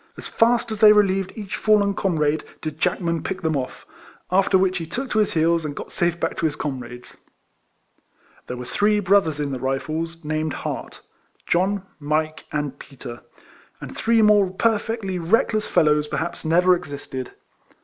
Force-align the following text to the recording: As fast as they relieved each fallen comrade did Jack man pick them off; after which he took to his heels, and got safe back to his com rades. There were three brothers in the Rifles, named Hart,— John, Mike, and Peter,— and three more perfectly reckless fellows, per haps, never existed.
As 0.17 0.25
fast 0.25 0.71
as 0.71 0.79
they 0.79 0.93
relieved 0.93 1.31
each 1.35 1.55
fallen 1.55 1.93
comrade 1.93 2.43
did 2.59 2.79
Jack 2.79 3.01
man 3.01 3.21
pick 3.21 3.43
them 3.43 3.55
off; 3.55 3.85
after 4.31 4.57
which 4.57 4.79
he 4.79 4.87
took 4.87 5.11
to 5.11 5.19
his 5.19 5.33
heels, 5.33 5.63
and 5.63 5.75
got 5.75 5.91
safe 5.91 6.19
back 6.19 6.35
to 6.37 6.47
his 6.47 6.55
com 6.55 6.79
rades. 6.79 7.17
There 8.47 8.57
were 8.57 8.65
three 8.65 8.99
brothers 8.99 9.39
in 9.39 9.51
the 9.51 9.59
Rifles, 9.59 10.25
named 10.25 10.53
Hart,— 10.53 11.01
John, 11.45 11.83
Mike, 11.99 12.45
and 12.51 12.79
Peter,— 12.79 13.21
and 13.79 13.95
three 13.95 14.23
more 14.23 14.49
perfectly 14.49 15.19
reckless 15.19 15.67
fellows, 15.67 16.07
per 16.07 16.17
haps, 16.17 16.43
never 16.43 16.75
existed. 16.75 17.33